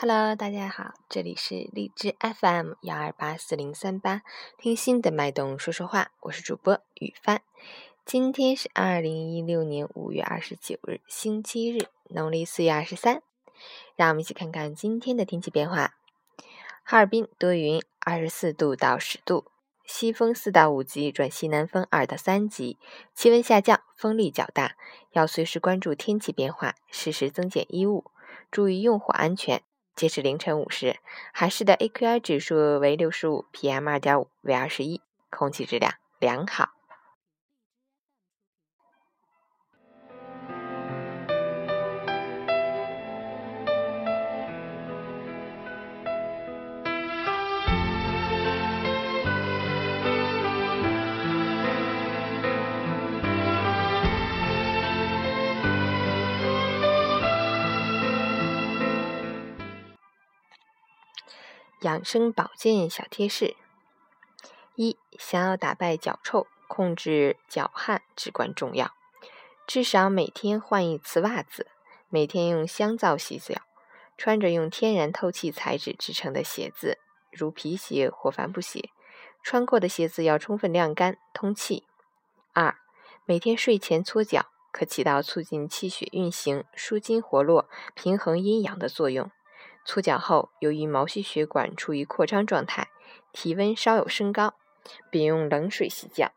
[0.00, 4.22] Hello，大家好，这里是荔枝 FM 幺二八四零三八，
[4.56, 7.42] 听心的脉动说说话，我是主播雨帆。
[8.04, 13.22] 今天是二零一六年五月二十九日，星期日，农历四月二十三。
[13.96, 15.94] 让我们一起看看今天的天气变化。
[16.84, 19.46] 哈尔滨多云，二十四度到十度，
[19.84, 22.78] 西风四到五级转西南风二到三级，
[23.16, 24.76] 气温下降，风力较大，
[25.10, 28.04] 要随时关注天气变化，适时增减衣物，
[28.52, 29.60] 注意用火安全。
[29.98, 31.00] 截止凌晨五时，
[31.32, 36.77] 海市的 AQI 指数为六十五，PM 二点五为二十一，空气质量良好。
[61.82, 63.54] 养生保健小贴士：
[64.74, 68.92] 一、想要打败脚臭，控制脚汗至关重要。
[69.64, 71.68] 至少每天换一次袜子，
[72.08, 73.62] 每天用香皂洗脚，
[74.16, 76.98] 穿着用天然透气材质制成的鞋子，
[77.30, 78.90] 如皮鞋或帆布鞋。
[79.44, 81.84] 穿过的鞋子要充分晾干、通气。
[82.54, 82.76] 二、
[83.24, 89.30] 每天睡前搓脚，可起到促进气血运行、舒筋活络、平衡阴阳的作用。
[89.84, 92.88] 搓脚后，由于毛细血管处于扩张状态，
[93.32, 94.54] 体温稍有升高，
[95.10, 96.32] 并用冷水洗脚。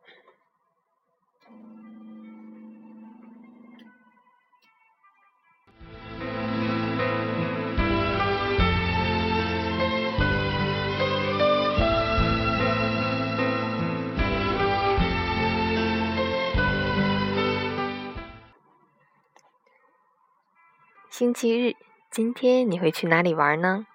[21.09, 21.75] 星期日。
[22.11, 23.87] 今天你会去哪里玩呢？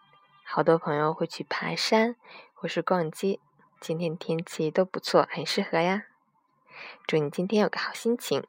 [0.42, 2.16] 好多朋友会去爬山
[2.54, 3.38] 或是逛街。
[3.78, 6.04] 今天天气都不错，很适合呀。
[7.06, 8.46] 祝你今天有个好心情。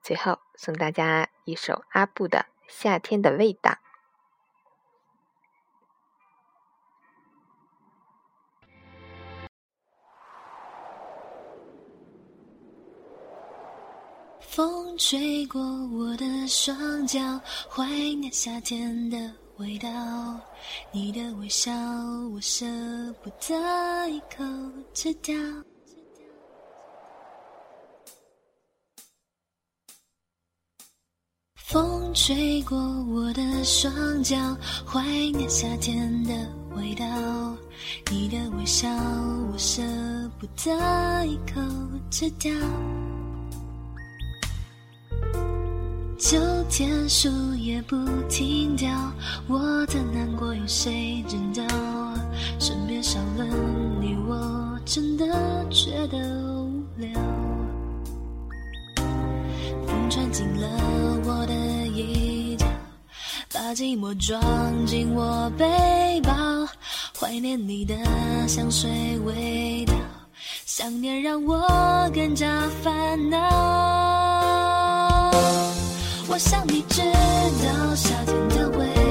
[0.00, 3.72] 最后送大家一首阿布的《夏天的味道》。
[14.54, 17.18] 风吹过我的双脚，
[17.68, 19.18] 怀念夏天的
[19.56, 19.88] 味道。
[20.92, 21.72] 你的微笑，
[22.32, 22.64] 我舍
[23.20, 24.44] 不得一口
[24.92, 25.34] 吃掉。
[31.56, 34.36] 风吹过我的双脚，
[34.86, 36.32] 怀念夏天的
[36.76, 37.04] 味道。
[38.08, 38.88] 你的微笑，
[39.52, 39.82] 我舍
[40.38, 41.60] 不得一口
[42.08, 42.52] 吃掉。
[46.24, 46.38] 秋
[46.70, 47.94] 天树叶不
[48.30, 48.88] 停掉，
[49.46, 51.66] 我的难过有谁知道？
[52.58, 53.44] 身边少了
[54.00, 55.26] 你，我真的
[55.68, 56.16] 觉得
[56.62, 57.10] 无聊。
[59.86, 60.66] 风穿进了
[61.26, 61.54] 我的
[61.88, 62.64] 衣角，
[63.52, 64.40] 把寂寞装
[64.86, 66.32] 进我背包。
[67.20, 67.94] 怀念你的
[68.48, 68.90] 香水
[69.26, 69.92] 味道，
[70.64, 71.60] 想念让我
[72.14, 74.23] 更加烦恼。
[76.34, 79.03] 我想你知道夏天的味道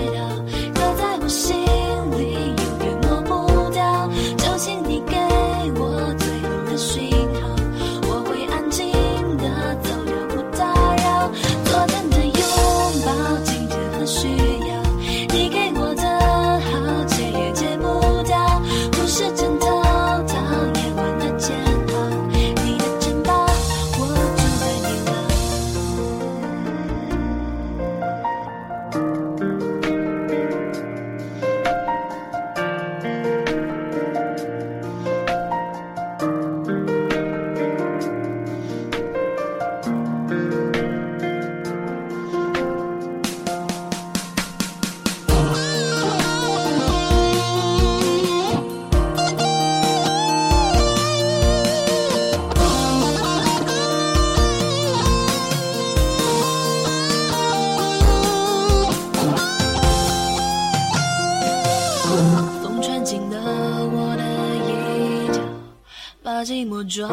[66.35, 67.07] 把寂寞装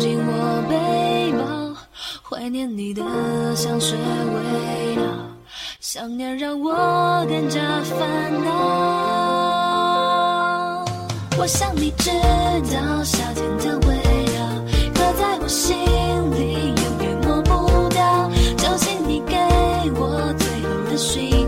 [0.00, 0.74] 进我背
[1.38, 1.44] 包，
[2.28, 3.04] 怀念你的
[3.54, 5.02] 香水味道，
[5.78, 8.50] 想念让我更加烦恼。
[11.38, 12.10] 我想你知
[12.74, 13.94] 道夏天的味
[14.34, 14.40] 道，
[14.92, 15.76] 刻在我心
[16.32, 18.28] 里，永远抹不掉。
[18.56, 19.36] 就请你给
[19.94, 21.43] 我最后的讯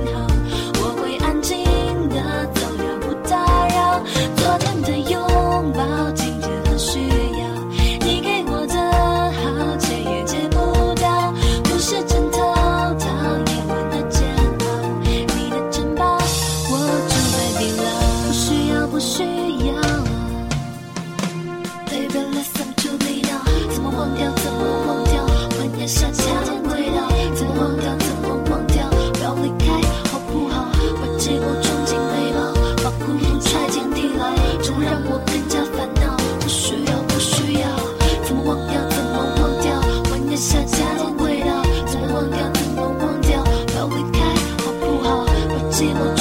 [45.80, 46.15] impossible